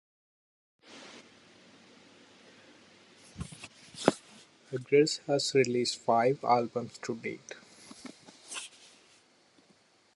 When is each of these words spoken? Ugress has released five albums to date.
Ugress 4.73 5.19
has 5.27 5.53
released 5.53 5.99
five 5.99 6.43
albums 6.43 6.97
to 7.03 7.15
date. 7.15 7.53